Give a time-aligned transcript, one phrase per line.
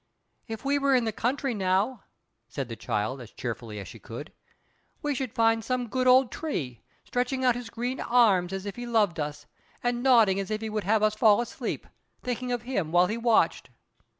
[0.47, 2.05] "If we were in the country now,"
[2.49, 4.33] said the child, as cheerfully as she could,
[5.03, 8.87] "we should find some good old tree, stretching out his green arms as if he
[8.87, 9.45] loved us,
[9.83, 11.85] and nodding as if he would have us fall asleep;
[12.23, 13.69] thinking of him while he watched.